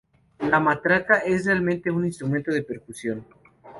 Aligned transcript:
La 0.39 0.59
matraca 0.59 1.19
es 1.19 1.45
realmente 1.45 1.91
un 1.91 2.07
instrumento 2.07 2.49
de 2.51 2.63
percusión. 2.63 3.23